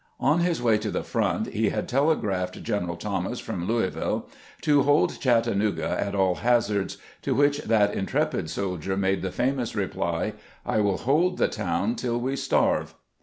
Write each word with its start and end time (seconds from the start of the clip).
On 0.19 0.39
his 0.39 0.63
way 0.63 0.79
to 0.79 0.89
the 0.89 1.03
front 1.03 1.49
he 1.49 1.69
had 1.69 1.87
telegraphed 1.87 2.63
G 2.63 2.73
eneral 2.73 2.99
Thomas, 2.99 3.39
from 3.39 3.67
Louisville, 3.67 4.27
to 4.63 4.81
hold 4.81 5.19
Chattanooga 5.19 5.89
at 5.89 6.15
all 6.15 6.33
hazards, 6.41 6.97
to 7.21 7.35
which 7.35 7.59
that 7.59 7.93
intrepid 7.93 8.49
sol 8.49 8.77
dier 8.77 8.97
made 8.97 9.21
the 9.21 9.31
famous 9.31 9.75
reply, 9.75 10.33
"I 10.65 10.79
will 10.79 10.97
hold 10.97 11.37
the 11.37 11.47
town 11.47 11.95
tUl 11.97 12.19
we 12.19 12.35
starve." 12.35 12.95